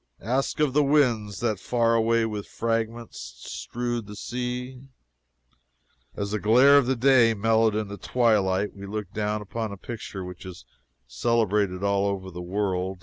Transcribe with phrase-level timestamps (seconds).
[0.23, 4.81] Ask of the winds that far away with fragments strewed the sea."
[6.15, 10.43] As the glare of day mellowed into twilight, we looked down upon a picture which
[10.43, 10.65] is
[11.05, 12.97] celebrated all over the world.